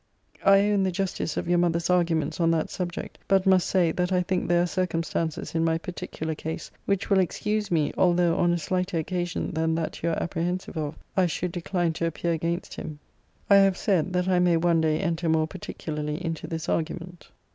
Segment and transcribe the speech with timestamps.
[0.43, 4.11] I own the justice of your mother's arguments on that subject; but must say, that
[4.11, 8.51] I think there are circumstances in my particular case, which will excuse me, although on
[8.51, 12.73] a slighter occasion than that you are apprehensive of I should decline to appear against
[12.73, 12.97] him.
[13.47, 17.29] I have said, that I may one day enter more particularly into this argument.